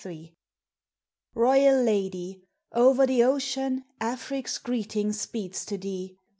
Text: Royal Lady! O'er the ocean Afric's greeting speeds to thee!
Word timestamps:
Royal 1.35 1.83
Lady! 1.83 2.41
O'er 2.73 3.05
the 3.05 3.23
ocean 3.23 3.85
Afric's 3.99 4.57
greeting 4.57 5.13
speeds 5.13 5.63
to 5.63 5.77
thee! 5.77 6.17